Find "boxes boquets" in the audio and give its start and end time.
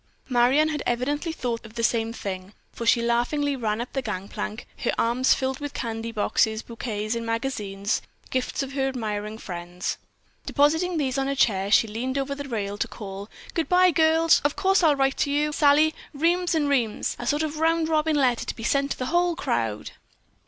6.11-7.13